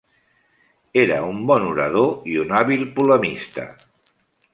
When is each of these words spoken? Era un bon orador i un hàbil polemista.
Era 1.01 1.17
un 1.25 1.43
bon 1.51 1.65
orador 1.73 2.09
i 2.31 2.39
un 2.45 2.55
hàbil 2.61 2.87
polemista. 2.97 3.67